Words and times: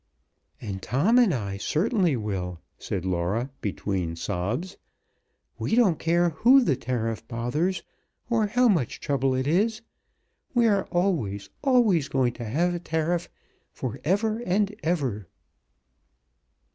"And 0.59 0.81
Tom 0.81 1.19
and 1.19 1.31
I 1.31 1.57
certainly 1.57 2.15
will," 2.15 2.59
said 2.79 3.05
Laura 3.05 3.51
between 3.61 4.15
sobs. 4.15 4.75
"We 5.59 5.75
don't 5.75 5.99
care 5.99 6.29
who 6.31 6.61
the 6.63 6.75
tariff 6.75 7.27
bothers, 7.27 7.83
or 8.27 8.47
how 8.47 8.67
much 8.67 8.99
trouble 8.99 9.35
it 9.35 9.45
is. 9.45 9.83
We 10.55 10.65
are 10.65 10.85
always, 10.85 11.51
always 11.63 12.07
going 12.09 12.33
to 12.33 12.45
have 12.45 12.73
a 12.73 12.79
tariff 12.79 13.29
for 13.73 13.99
ever 14.03 14.39
and 14.39 14.73
ever!" 14.81 15.27